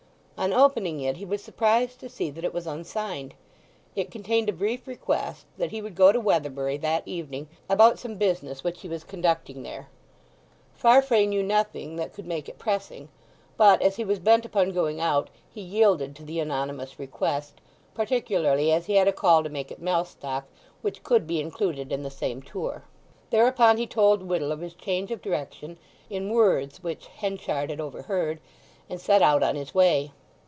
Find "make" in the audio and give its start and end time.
12.25-12.49, 19.49-19.71